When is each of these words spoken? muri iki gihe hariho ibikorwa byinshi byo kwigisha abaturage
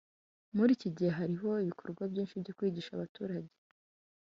muri 0.55 0.71
iki 0.77 0.89
gihe 0.95 1.11
hariho 1.19 1.49
ibikorwa 1.63 2.03
byinshi 2.11 2.41
byo 2.41 2.53
kwigisha 2.57 2.91
abaturage 2.93 3.53